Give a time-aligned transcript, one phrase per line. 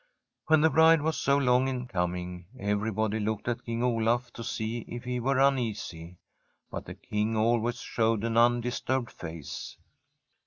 [0.47, 4.43] When the bride was so long in coming, every body looked at King Olaf to
[4.43, 6.17] see if he were uneasy.
[6.71, 9.77] But the King always showed an undisturbed face.